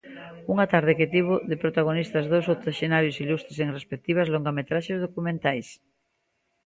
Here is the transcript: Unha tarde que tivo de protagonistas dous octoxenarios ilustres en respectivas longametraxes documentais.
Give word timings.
Unha 0.53 0.69
tarde 0.73 0.97
que 0.99 1.11
tivo 1.13 1.35
de 1.49 1.55
protagonistas 1.63 2.25
dous 2.33 2.45
octoxenarios 2.55 3.19
ilustres 3.23 3.57
en 3.63 3.69
respectivas 3.77 4.29
longametraxes 4.33 5.03
documentais. 5.05 5.67